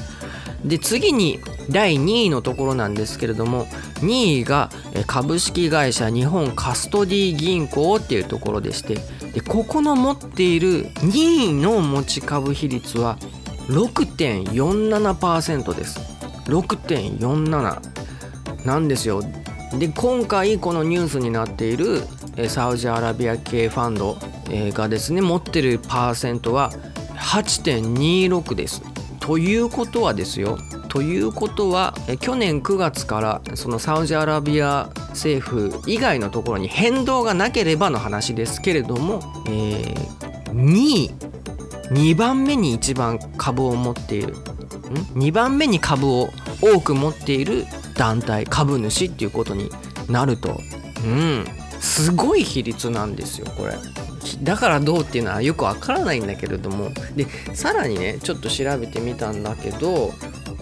[0.64, 3.64] で次に第2位のところなんですけれども
[4.00, 4.68] 2位が
[5.06, 8.96] 株式会社日本カストディ銀行っていうところでして
[9.32, 13.16] でここの持っている2位の持ち株比率は
[13.68, 15.98] 6.47%です。
[16.46, 19.22] 6.47なんですよ。
[19.78, 22.02] で今回このニュースになっている
[22.48, 24.18] サウジアラビア系ファンド
[24.72, 25.20] がですね。
[25.20, 26.70] 持ってるパーセントは
[27.16, 28.82] 8.26です。
[29.20, 30.58] ということはですよ。
[30.88, 41.10] ということは去年9月からそのサウジアラビア政府以外のところに変動がなければの話ですけれども、えー、2位
[41.90, 44.34] 2番目に一番株を持っている。
[45.14, 49.70] 2番目に株を多く持っている団体株主っていうことに
[50.08, 50.60] なると。
[51.04, 51.44] うん。
[51.80, 53.74] すごい比率なんですよこれ。
[54.42, 60.12] だからどうっていうのはよくわからないんだけれどもでさらにねちょっと調べてみたんだけど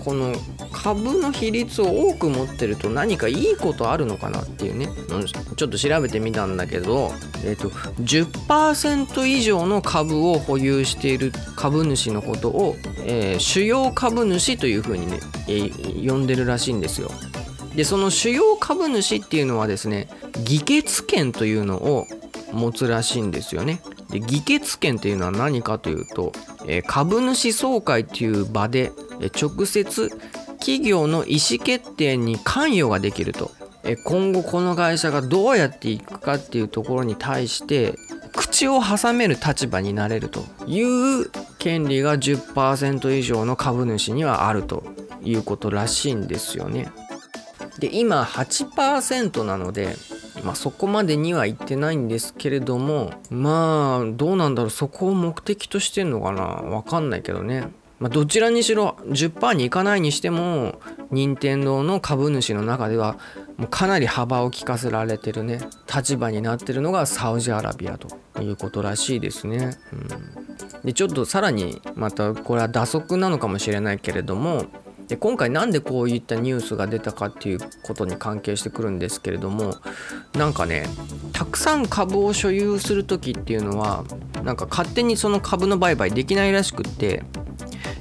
[0.05, 0.35] この
[0.73, 4.89] 株の比率を多く持ってると何かいいことあるのかなっていうね
[5.57, 7.11] ちょっと調べてみたんだけど、
[7.45, 17.11] えーと、10%以上の株を保有している株主のことを、えー、主要株主というふうにね、えー、呼んでるらしいんですよ。
[17.75, 20.09] でその主要株主っていうのはですね
[20.45, 22.07] 議決権というのを
[22.53, 23.81] 持つらしいんですよね。
[24.11, 26.33] で議決権っていうのは何かというと、
[26.67, 30.09] えー、株主総会っていう場でえ直接
[30.59, 33.51] 企業の意思決定に関与ができると
[33.85, 37.95] え今後この会社がどうやっていくかっていうところに対して
[38.35, 44.85] 口を挟める立場になれるという権利が10%以上の株主にはあると
[45.23, 46.91] いうことらしいんですよね。
[47.79, 49.97] で今8%なので、
[50.45, 63.19] まあ、そこまでにはいってないんですけれどもまあどうなんだろうそこを目的としてんのかなわかんないけどねまあ、どちらにしろ10%にいかないにしても任天堂の株主の中では
[63.57, 65.61] もうかなり幅を利かせられてるね
[65.93, 68.09] 立場になってるのがサウジアラビアと
[68.41, 69.77] いうことらしいですね。
[69.93, 74.67] うん、でちょっとさらにまたこれは打足なのかもしれないけれども
[75.09, 79.75] で今回なんでこういったニュースが出たかっていうことに関係してくるんですけれども
[80.35, 80.87] なんかね
[81.33, 84.05] たくさん株を所有する時っていうのは
[84.45, 87.25] なんか勝手にその株の売買できないらしくって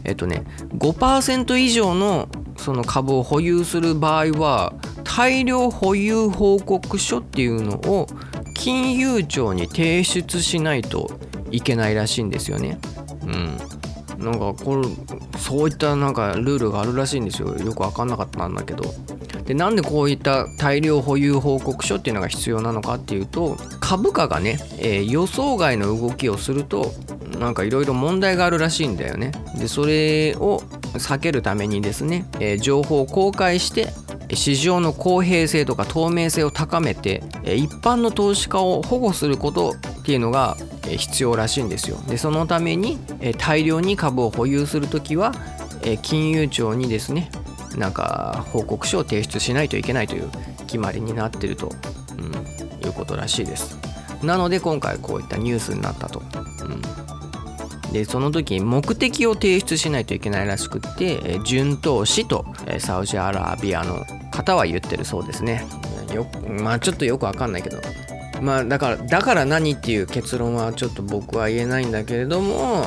[0.04, 0.44] えっとね
[0.76, 8.08] 5%以上のその株を保有する場合は大量保有報告書っていうのを
[8.54, 11.10] 金融庁に提出しないと
[11.52, 12.80] いけないらしいんですよね。
[13.22, 13.58] うん、
[14.18, 14.88] なんかこれ
[15.40, 17.54] そういったなんかルールがあるらしいんですよ。
[17.56, 18.84] よく分かんなかったんだけど。
[19.46, 26.92] でなんでこういった大量保有報告書っていうのが必要なのかっていうと株価がね、えー、予想外の動きをすると
[27.40, 29.32] なんかいろいろ問題があるらしいんだよね。
[29.58, 30.60] でそれを
[30.96, 33.88] 避けるためにですね、えー、情報を公開して
[34.34, 40.58] 市場の公平性とか透明性を高めて一般の投資家を保護することっていうのが
[40.96, 41.98] 必要らしいんですよ。
[42.08, 42.98] でそのために
[43.38, 45.34] 大量に株を保有する時は
[46.02, 47.30] 金融庁にですね
[47.76, 50.30] なんか報告書を提出しないといけないという
[50.66, 51.72] 決まりになってると、
[52.18, 53.78] うん、いうことらしいです。
[54.24, 56.22] なので今回こういったニュースになったと、
[56.66, 57.94] うん。
[57.94, 62.46] でその時目的を提出しないといけないらしくって順当氏と
[62.80, 65.66] サウジアラビアの方は言ってるそうですね。
[66.14, 66.28] よ
[66.62, 67.78] まあちょっとよくわかんないけど
[68.42, 72.82] まあだからだから何っていう結論はちょっと僕は言えないんだけれども、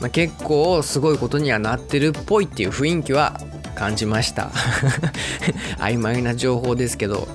[0.00, 3.40] まあ、結構すごいことにはなってるっぽいっていう雰囲気は
[3.74, 4.50] 感じました。
[5.78, 7.28] 曖昧な情報ですけど、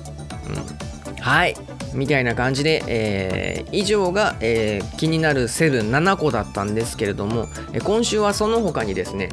[1.06, 1.56] うん、はい。
[1.94, 9.28] みたいな感じで、えー、以上が、えー、気になるセブン7個だったんですけれども、え今週はその他にですね、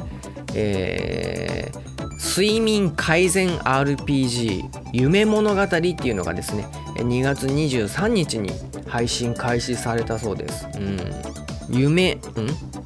[0.54, 1.81] えー、
[2.22, 8.50] 睡眠改善 RPG 夢物語っていうのがですね2月23日に
[8.86, 10.66] 配信開始されたそうです。
[10.76, 10.98] うん。
[11.68, 12.20] 夢ん？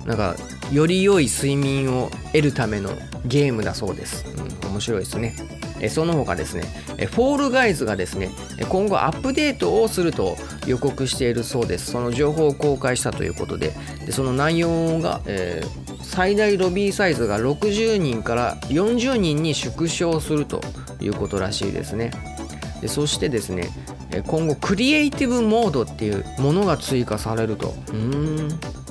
[0.07, 0.37] なんか
[0.73, 2.91] より良い睡眠を得るための
[3.25, 4.25] ゲームだそうです、
[4.65, 5.35] うん、面白いですね。
[5.81, 6.63] えその他ですね
[6.97, 8.31] フォールガイズがですね
[8.71, 11.93] 今後アップデートをすると予告しているそうです。
[11.93, 13.73] その情報を公開したということで
[14.07, 20.61] でその内容が、えー、最大ロビーサイズが60人から40人に縮小すると
[21.01, 22.13] いうことらしいですね。
[22.81, 23.71] でそしてですね
[24.27, 27.75] 今後クリエイティブモードっていうものが追加されると。
[27.93, 28.49] うん。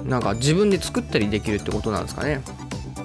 [0.10, 2.41] なんか自分で作ったりできるってことなんですかね。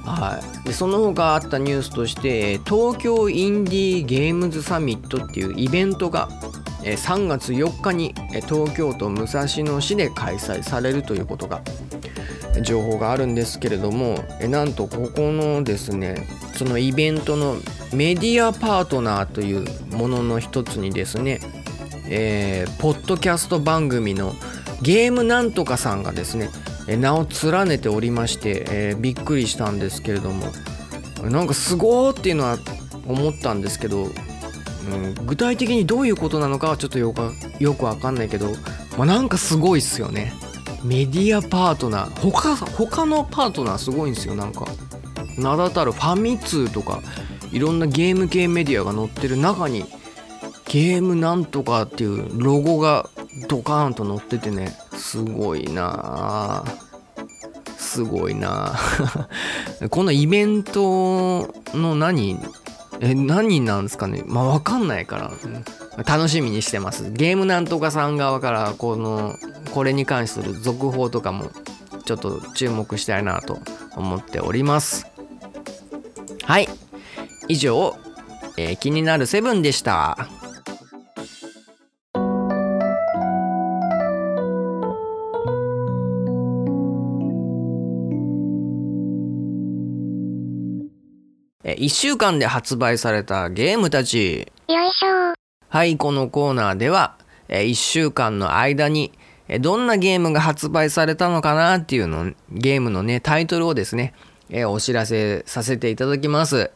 [0.04, 6.28] はい、でその他あったニュースとして東京インディーゲームズサミットっていうイベントが
[6.82, 8.14] 3月4日に
[8.48, 11.60] 東京都武蔵野市で開催されるということが
[12.62, 17.56] 情報があるんですけれどもえなんとここのですねそのイベントの
[17.92, 21.40] メディアパートナーというものの一つにですね、
[22.08, 24.34] えー、ポッドキャスト番組の
[24.82, 26.50] ゲームなんとかさんがですね
[26.86, 30.46] 名を連ねておりまして、えー、びっくりしたんですけれども
[31.22, 32.58] なんかすごーっていうのは
[33.06, 38.48] 思ったんですけど、うん、具体的にどういうことなのかはちょっとよくよくわかんないけど、
[38.96, 40.32] まあ、なんかすごいっすよね。
[40.82, 42.30] メディアパートナー。
[42.30, 44.34] 他他のパートナーすごいんですよ。
[44.34, 44.66] なんか
[45.38, 47.00] 名だたるファミ通とか
[47.52, 49.84] いろんなゲーム系メディアが載ってる中に
[50.66, 53.08] ゲームなんとかっていうロゴが
[53.48, 56.64] ドカーンと載っててねすごいな
[57.76, 58.74] すごいな
[59.90, 62.38] このイベントの何？
[63.00, 64.22] え何なんですかね？
[64.26, 65.30] まあ分かんないから、
[65.96, 67.11] 楽しみにしてます。
[67.11, 69.37] ゲームなんとかさん側からこの
[69.72, 71.50] これに関する続報とかも
[72.05, 73.59] ちょっと注目したいなと
[73.96, 75.07] 思っております。
[76.44, 76.68] はい。
[77.48, 77.96] 以上、
[78.57, 80.29] えー、気になるセブンでした。
[91.81, 94.46] 1週間で発売されたゲームたち。
[94.68, 95.39] よいしょ
[95.70, 97.14] はい、このコーナーでは、
[97.46, 99.12] え1週間の間に、
[99.46, 104.12] えどんなゲームが発売されたのかなっていうの、ゲームのね、タイトルをですね、
[104.48, 106.72] えお知らせさせていただきます。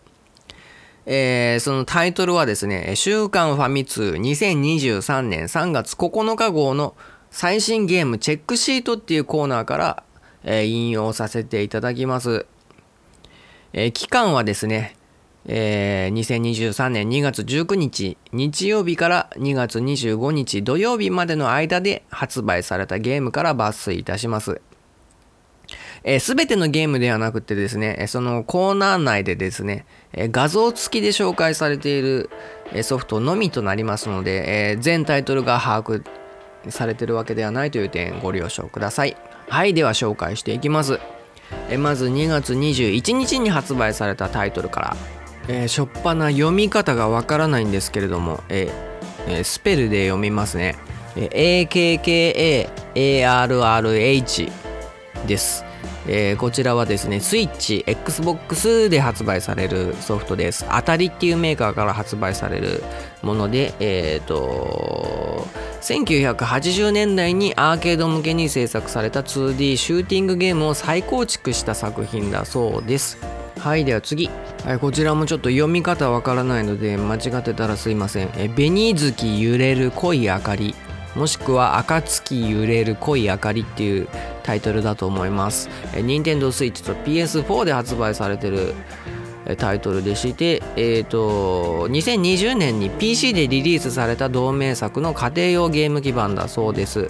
[1.07, 6.95] えー、そのタイトルはですね、週刊ファミ通2023年3月9日号の
[7.33, 10.03] 最新ゲームチェックシートっていうコーナーから、
[10.45, 12.47] えー、引用させていただきます。
[13.73, 14.95] えー、期間はですね、
[15.47, 24.53] えー、2023年2月19日日曜日から2月25日土曜日までの間で発売されたゲームから抜粋いたします。
[24.53, 24.61] す、
[26.05, 29.85] えー、べ、てのゲームではなくてですね、そのコーナー内でですね、
[30.17, 32.31] 画像付きで紹介されている
[32.83, 36.05] ソフトのみとなりますので、えー、全タイトルが把握
[36.69, 39.17] されてるわけではないという点ご了承ください。
[39.49, 41.01] はい、では紹介していきます。
[41.69, 44.97] えまず2月21日に発売されたタイトルから、
[45.49, 50.77] えー、しょっぱな読み方がわからないんですけれども、えー、スペルで読みますね、
[51.17, 51.69] えー、
[52.95, 54.53] AKKAARRH
[55.27, 55.65] です、
[56.07, 60.67] えー、こちらはですねスイッチ XBOX で発売されるソフトです。
[60.71, 62.83] 当たりっていうメーカーから発売される
[63.23, 65.47] ものでえっ、ー、と
[65.81, 73.44] 1980年代にアーケード向けに制作された 2D シューティングゲームを再構築した作品だそうです。
[73.59, 74.29] はいでは次、
[74.65, 78.31] はい、こちらもちょっと読み方わからないので間違ってたらすいません。
[78.37, 80.75] え紅月揺れる濃い明かり。
[81.15, 84.09] もしくは暁揺れる濃い明かりっていう
[84.43, 85.71] タイトルだと思います。
[85.95, 88.75] え Nintendo Switch と PS4 で発売されてる
[89.57, 97.09] タイトルでして、えーと、2020年に PC でリリースされた同名作の家庭用ゲーム基盤だそうです。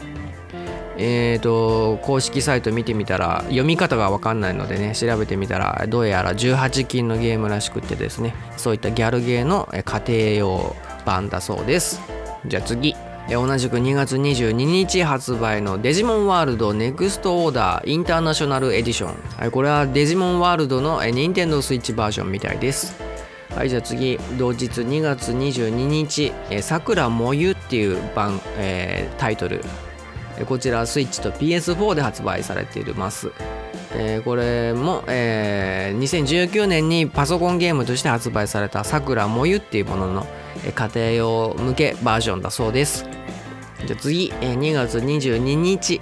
[0.96, 12.00] えーと、公式サイト見てみたら読み方が分かんないのでね調べてみたらどうやら18禁のゲームらしくてですねそういったギャルゲーの家庭用版だそうです。
[12.46, 12.94] じゃあ次。
[13.30, 22.94] 同じく2月22日発売のデジモンワールドネクストオーダーインターナショナルエディション、はい、これはデジモンワールドのニンテンドースイッチバージョンみたいです。
[23.54, 24.18] はいじゃあ次。
[24.36, 29.62] 同日2月22日さくらもゆっていう版、えー、タイトル。
[30.46, 33.30] こちらスイッチと PS4 で発売されています、
[33.94, 40.26] えー、これも、えー、2019年にパソコンゲームとして発売されたさくらもゆっていうものの
[40.74, 43.06] 家庭用向けバージョンだそうです。
[43.86, 46.00] じゃ次2月22日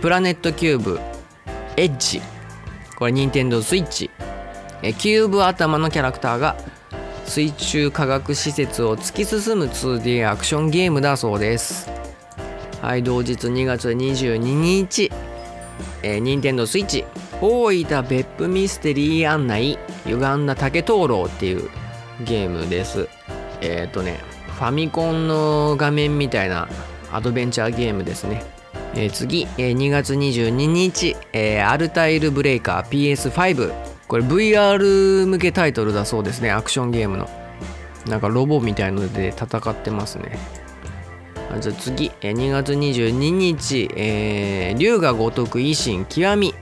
[0.00, 1.00] プラネットキューブ
[1.76, 2.20] エッジ。
[2.96, 4.10] これ任天堂スイッチ。
[4.98, 6.56] キューブ頭のキャラクターが
[7.24, 12.05] 水中科学施設を突き進む 2D アクションゲームだそうです。
[12.82, 15.10] はい同日2月22日、
[16.02, 17.04] えー、任天堂スイッチ。
[17.40, 19.78] 大分別府ミステリー案内。
[20.04, 21.68] 歪んだ竹灯籠っていう
[22.24, 23.08] ゲームです。
[23.60, 24.20] えっ、ー、とね
[24.56, 26.68] ファミコンの画面みたいな
[27.12, 28.42] アドベンチャーゲームですね、
[28.94, 33.72] えー、次、えー、2月22日、えー、アルタイルブレイカー PS5
[34.08, 37.28] これ VR 向けタイトルだそうですねアクションゲームの。
[38.06, 40.38] なんかロボみたいので戦ってますね。
[41.60, 46.54] じゃあ次、えー、2月22日、えー、龍が如く維新極み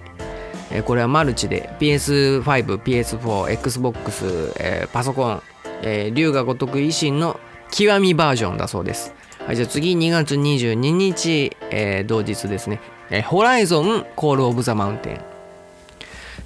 [0.71, 5.43] えこれはマルチで PS5、PS4、Xbox、えー、パソコン、
[5.83, 7.39] えー、龍が如く維新の
[7.71, 9.15] 極みバージョンだそうです。
[9.47, 12.81] はい、じゃあ次2月22日、えー、同日ですね、
[13.11, 15.21] えー、ホライゾンコールオブザマウンテン。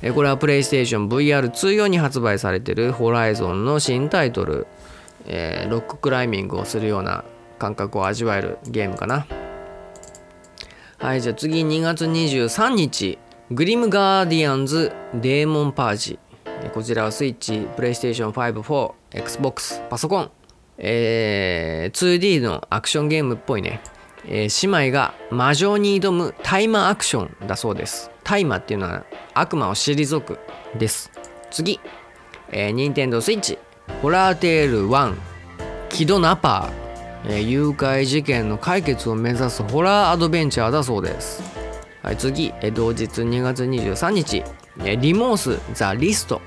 [0.03, 4.67] えー、これはプレイステーション VR2 用に発売されているホライゾンの新タイトル、
[5.27, 7.25] えー、ロッククライミングをするような
[7.59, 9.27] 感覚を味わえるゲームかな。
[10.99, 13.19] はい、じゃあ次2月23日、
[13.51, 16.19] グリムガーディアンズデーモンパージ
[16.75, 20.31] こちらはスイッチ、プレイステーション5、4、Xbox、パソコン、
[20.77, 23.81] えー、2D のアクションゲームっぽいね、
[24.27, 28.11] えー、姉妹が魔女に挑むタイマーアクションだそうです。
[28.25, 29.05] タイマーっていうのは
[29.35, 30.39] 悪魔を退く
[30.77, 31.11] です。
[31.51, 31.81] 次、
[32.51, 33.59] えー、任天堂スイッチ、
[34.03, 35.15] ホラーテール1、
[35.91, 36.78] キドナパー、
[37.25, 41.43] えー、誘拐事件の解決を目指すホラーアドベンチャーだそうです。
[42.03, 44.45] はい、次、え同日2月23日、
[44.85, 46.41] えリモース・ザ・リスト。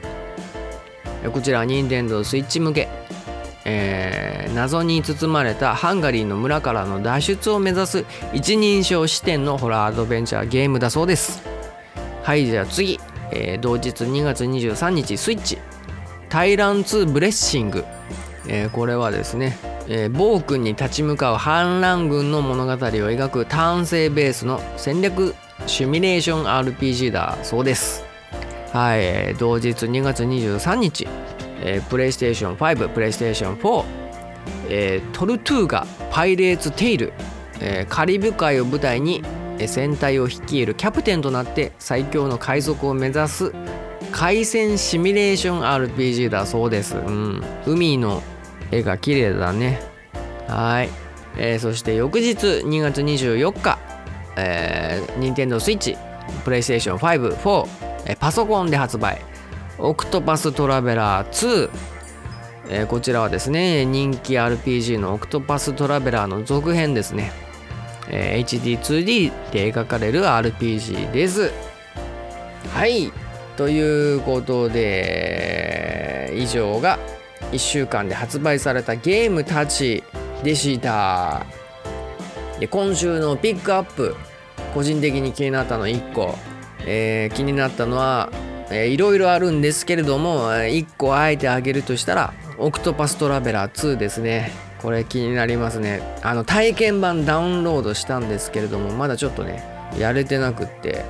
[1.30, 2.89] こちら任天堂スイッチ向け、
[3.63, 11.43] えー、謎に包まれたハンガリーの村からの脱出を目指す一人称視点のホラーアドベンチャーゲームだそうです。
[12.24, 12.99] はい、じゃあ次、
[13.32, 15.57] えー、同日2月23日、スイッチ、
[16.30, 17.86] タイラン2ブレッシング。
[18.47, 19.57] えー、これはですね、
[19.94, 25.36] えー、暴君に立ち向かう反乱軍の物語を描く単性ベースの戦略
[25.68, 28.06] シミュレーション RPG だそうです。
[28.72, 31.10] はい、同日2月23日、
[31.60, 33.86] えー、プレイステーション5、プレイステーション4、
[34.70, 37.12] えー、トルトゥーガ、パイレーツ・テイル、
[37.60, 39.22] えー、カリブ海を舞台に
[39.60, 43.52] 戦隊を率いるキャプテンとなって最強の海賊を目指す
[44.14, 46.96] 海戦シミュレーション RPG だそうです。
[46.96, 48.24] うん、海の
[48.72, 49.82] 絵が綺麗だね。
[50.47, 50.89] はい、
[51.38, 53.78] えー、そして翌日2月24日、
[54.38, 55.97] えー、任天堂 switch、
[56.43, 57.67] プレイステーション5、4、
[58.07, 59.22] えー、パソコンで発売。
[59.78, 61.69] オクトパストラベラー2、
[62.69, 67.32] えー、こちらはですね、人気 RPG のオクトパストラベラーの続編ですね。
[68.09, 71.51] えー、HD2D で描かれる RPG です。
[72.74, 73.11] はい。
[73.57, 76.99] ということで、以上が
[77.52, 80.04] 1週間で発売されたゲームたち
[80.44, 81.46] でした。
[82.60, 84.16] で今週のピックアップ
[84.74, 86.36] 個人的に気になったの1個、
[86.86, 88.30] えー、気になったのは、
[88.72, 94.52] いろいろあるんですけれども1個あえてあげるとしたらオクトパストラベラー2ですね。
[94.82, 96.02] これ気になりますね。
[96.24, 99.64] あの体験版ダウンロードしたんですけれどもまだちょっとね
[99.98, 101.04] やれてなくって、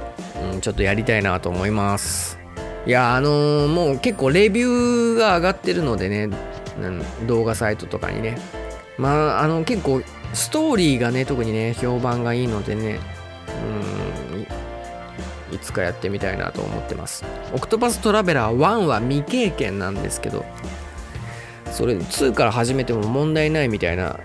[0.54, 2.41] うん、ちょっとやりたいなと思います。
[2.86, 6.30] いやあのー、もう結構レビューが上がってるのでね、
[6.82, 8.40] うん、動画サイトとかにね。
[8.98, 10.02] まああの結構
[10.34, 13.00] ストーリーがね特にね評判がいいのでね
[15.52, 17.26] うんいつかやってみたいなと思ってます。
[17.54, 20.46] オクトパストラベラー1は未経験なんですけど
[21.72, 24.20] それ2から始めても問題ないみたいな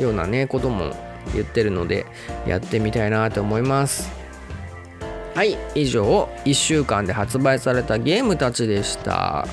[0.00, 0.94] ようなねことも
[1.34, 2.06] 言ってるので
[2.46, 4.17] やってみたいなと思います。
[5.38, 9.46] はい以上1週間で発売されたゲームたちでした。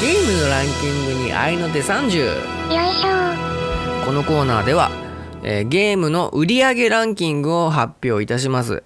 [0.00, 4.04] ゲームのランキングに合いの手30よいしょ。
[4.04, 4.90] このコーナーでは、
[5.44, 8.82] えー、ゲームの売上ランキングを発表いたします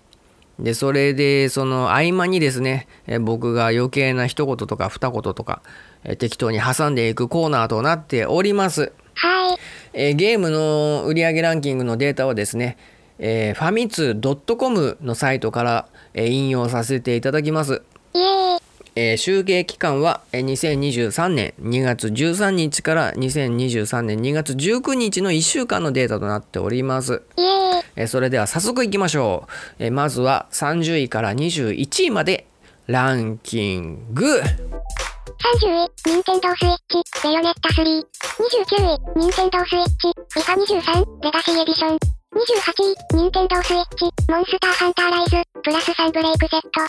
[0.59, 5.63] で、それで、その合間にですね、え僕が余計な一言とか二言とか、
[6.05, 8.93] え適当に挟んでいくコーナーとなっております。
[9.15, 9.59] はい。
[9.93, 12.77] えゲームの売上ランキングのデータはですね、
[13.19, 17.83] えー、ファミツー .com のサイトから、え引用させていただきます。
[18.15, 18.54] イエーイ
[18.97, 27.23] えー、集計期間は2023年2月13日から2023年2月19日の1週間のデータとなっております。
[27.97, 32.47] えー、それでは早速いきましょう、えー、まずは30位から21位まで
[32.87, 34.25] ランキング。
[34.27, 37.85] 30位、ニンテンドースイッチ、ベヨネッタ3。
[37.85, 37.87] 29
[39.17, 42.24] 位、ニンテンドースイッチ、フィファ23、レガシーエディション。
[42.35, 46.82] 28位、ニンテンドースイッチ、モンスターハンターライズ、プラス3ブレイクセット。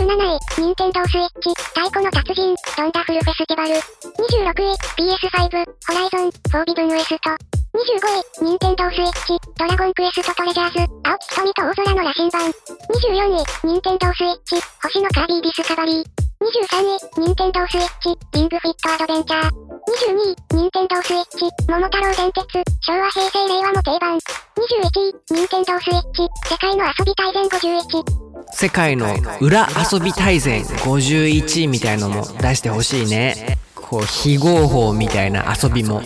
[0.00, 3.76] 27位、ニンテンドースイッチ、太鼓の達人、ドンダフルフェスティバル。
[3.76, 7.28] 26位、PS5、ホライゾン、フォービブンウエスト。
[7.28, 12.48] 25位、ニンテンドースイッチ、ドラゴンクエストトレジャーズ、青木瞳と大空の羅針盤。
[12.48, 14.56] 24位、ニンテンドースイッチ、
[14.88, 16.04] 星のカービィディスカバリー。
[16.40, 19.34] 23位、ニンテンドースイッチ、リングフィットアドベンチ。
[19.34, 19.67] ャー。
[19.98, 22.44] 22位、ニンテンドースイッチ、桃太郎電鉄、
[22.82, 24.16] 昭和平成令和の定番。
[24.16, 28.28] 21位、ニンテンドースイッチ、世界の遊び大全51。
[28.52, 36.02] 世界の裏遊び大全51位みたいのも出してほしいねこう非合法みたいな遊びも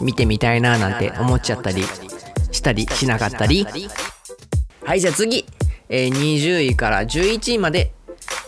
[0.00, 1.84] 見てみたいななんて思っちゃったり
[2.50, 3.66] したりしなかったり
[4.84, 5.46] はいじゃあ次、
[5.88, 7.92] えー20位から11位まで、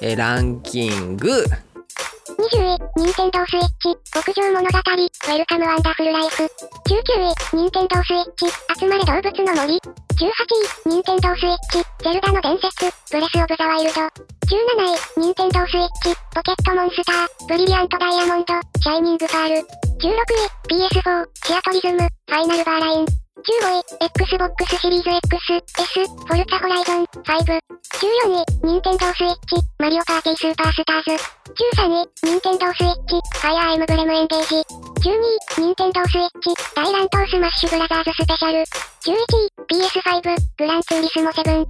[0.00, 1.44] えーランキング
[2.48, 6.44] 20位、ニンテンドースイッチ、牧場物語、ウェルカムワンダフルライフ。
[6.88, 8.48] 19位、ニンテンドースイッチ、
[8.80, 9.76] 集まれ動物の森。
[9.76, 10.32] 18
[10.86, 14.00] 位、ニンテンドースイッチ、ゼルダの伝説、ブレスオブザワイルド。
[14.00, 14.08] 17
[15.18, 19.56] 位、ニンテンドースイッチ、ポケットモンスター、ブリリアントダイヤモンド、シャイニングパール。
[19.56, 23.27] 16位、PS4、シアトリズム、ファイナルバーライン。
[23.38, 27.08] 15位、Xbox シリーズ X、S、フォルツァホライゾン、5。
[27.22, 31.22] 14位、ニンテンドースイッチ、マリオパーティースーパースターズ。
[31.78, 34.56] 13位、ニンテンドースイッチ、ファイアーエムブレムエンゲージ。
[34.56, 34.62] 12
[35.58, 38.58] 位、ニンテンドースイッチ、大乱闘スマッシュブラザーズスペシャル。
[39.06, 41.66] 11位、PS5、グランツーリスモ7。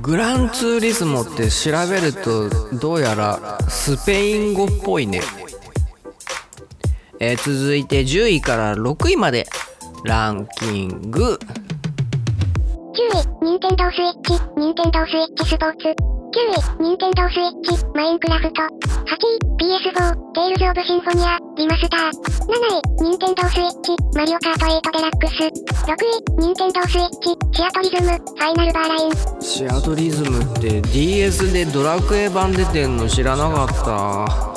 [0.00, 2.48] グランツーリスモって調べると
[2.78, 5.20] どうやらスペイン語っぽいね、
[7.18, 9.46] えー続いて10位から6位まで
[10.04, 11.46] ランキング10
[13.42, 15.88] 位、ニンテンドースイッチ、ニンテンドースイッチスポーツ。
[15.88, 15.94] 9
[16.80, 18.62] 位、ニンテンドースイッチ、マインクラフト。
[18.62, 22.00] 8位、PS4、テイルズオブシンフォニア、リマスター。
[22.00, 22.52] 7
[23.02, 25.32] 位、ニンテンドースイッチ、マリオカート8デラックス。
[25.34, 25.94] 6
[26.40, 29.42] 位、ニンテンドースイッチ、シアトリズム、ファイナルバーライン。
[29.42, 34.50] シアトリズムって DS でドラクエ版出てんの知らなかった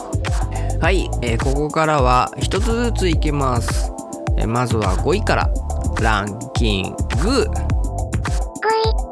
[0.83, 3.89] はい、えーここからは一つずついきます、
[4.37, 5.49] えーまずは5位から
[6.01, 7.47] ランキング5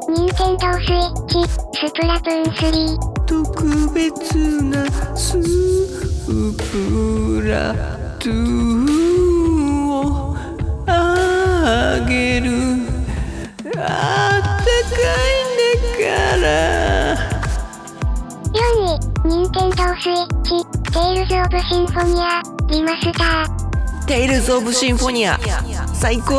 [0.08, 2.98] 位、ニンテンドースイッチ、スプラトゥーン3。
[3.26, 4.84] 特別な
[5.16, 5.42] スー
[6.58, 6.62] プ
[7.48, 7.74] ラ
[8.18, 10.36] トゥーンを
[10.86, 12.50] あげる
[13.76, 14.96] あったか
[15.28, 16.46] いんだから
[18.52, 18.56] 4
[19.24, 20.48] 位、ニンテンドースイッチ、
[20.92, 23.61] テイルズオブシンフォニア、リマスター。
[24.06, 25.38] テイルズ・オブ・シンフォニア
[25.94, 26.34] 最高。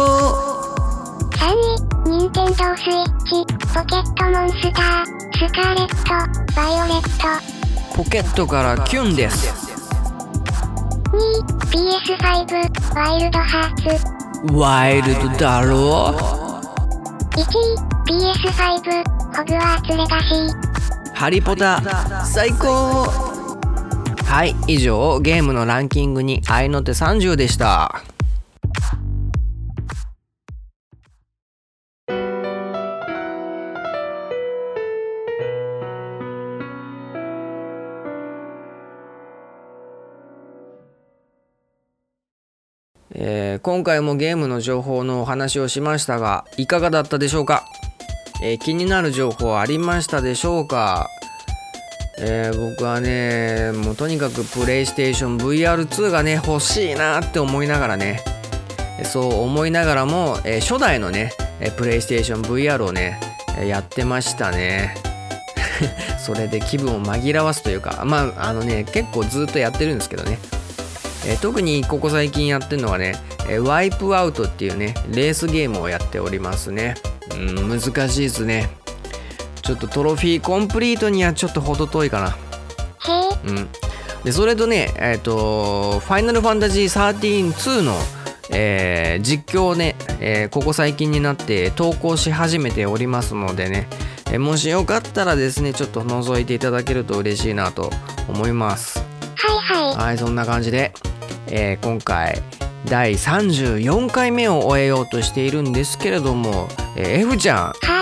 [1.32, 1.47] 3
[2.05, 7.95] 位、ニンテンドースイッチ、ポケットモンスター、スカーレット、バイオレット。
[7.95, 9.53] ポケットからキュンです。
[11.11, 14.53] 2位、PS5、ワイルドハーツ。
[14.53, 16.14] ワイルドだろ
[17.32, 19.03] 1位、PS5、
[19.36, 21.14] ホグワーツレガシー。
[21.14, 21.82] ハリポタ
[22.26, 23.33] 最高
[24.26, 28.04] はい以上ゲームのランキングに合いの手さんでした。
[43.16, 47.64] えー今回もゲームの情報のお話をしましたがいかがだったでしょうか、
[48.42, 51.08] えー気になる情報ありましたでしょうか、
[52.18, 58.24] えー僕はねもうとにかくプレイステーション VR2 がね欲しいなって思いながらね
[59.03, 61.34] そう思いながらも、えー初代のね
[61.78, 63.20] プレイステーション VR をね
[63.68, 64.95] やってましたね。
[66.18, 70.39] それで気分を紛らわすというかまああのね結構ずっとやってるんですけどね。
[71.26, 73.16] えー特にここ最近やってるのはね、
[73.61, 76.95] ワイプアウトっていうねレースゲームをやっておりますね。
[77.32, 78.70] うん難しいですね。
[79.64, 82.38] ちょっとトロフィーコンプリートにはちょっと程遠いかな。
[83.45, 83.70] うん。
[84.24, 87.93] でそれとねえっ、と「ファイナルファンタジー132」の、
[88.49, 93.88] えー実況をね、えーここ最近になって投稿し始めておりますのでね、
[94.32, 97.89] えーもしよかったらですねちょっと覗いていただけると嬉しいなと
[98.30, 98.99] 思います。
[99.36, 99.95] はいはい。
[100.07, 100.93] はいそんな感じで、
[101.47, 102.41] えー今回
[102.86, 107.93] 第34回目を終えようとしているんですけれども、えー F ちゃん、は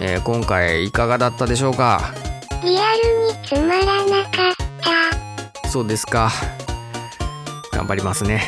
[0.00, 2.14] えー今回いかがだったでしょうか？
[2.62, 2.66] い。
[2.66, 4.54] リアルにつまらなかっ
[5.62, 5.68] た。
[5.68, 6.30] そうですか
[7.72, 8.42] 頑張りますね、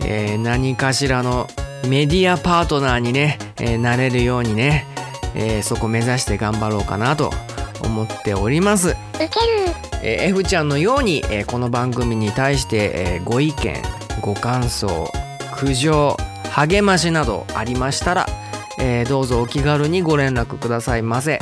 [0.00, 1.46] えー何かしらの
[1.86, 4.86] メディアパートナーにね、えーなれるようにね、
[5.34, 7.30] えーそこ目指して頑張ろうかなと
[7.82, 9.28] 思っておりますウケる
[10.02, 13.74] えー F ちゃんのように、えーこの番組に対して、えーご意見
[14.20, 15.10] ご感想
[15.56, 16.16] 苦情
[16.50, 18.26] 励ましなどありましたら、
[18.80, 21.38] えーどうぞお気軽にご連絡くださいませ、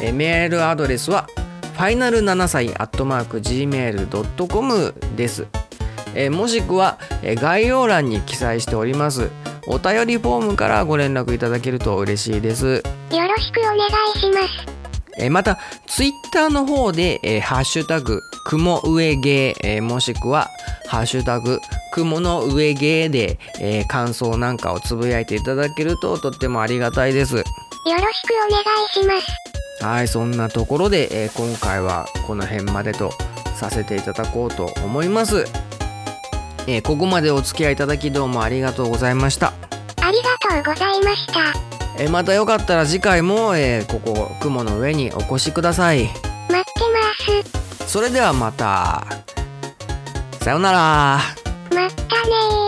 [0.00, 1.26] えーメールアドレスは
[1.74, 5.46] ファイナル7歳アットマーク Gmail.com です、
[6.14, 9.30] えーもしくは、えー概要欄に記載しております
[9.70, 12.66] お便りフォームからご連絡いただけると嬉しいです。
[12.66, 14.48] よろしくお願いします。
[15.18, 20.48] えーまたツイッターの方で、えーハッシュタグ雲上芸、えーもしくは
[20.88, 21.60] ハッシュタグ
[21.92, 29.20] 雲の上芸で、えー感想なんかをつぶやいていただけるととってもありがたいですよろしくお願いしま
[29.80, 29.84] す。
[29.84, 33.12] はいそんなところで、えー今回はこの辺までと
[33.54, 35.44] させていただこうと思います、
[36.66, 39.52] えーここまでお付き合いいただきどうもありがとうございました
[40.00, 41.40] ありがとうございました。
[41.98, 46.04] えーまたよかったら次回も、えーここ雲の上にお越しください
[46.48, 46.80] 待って
[47.44, 47.92] ます。
[47.92, 49.04] それではまた
[50.48, 51.18] さようなら。
[51.74, 52.67] またね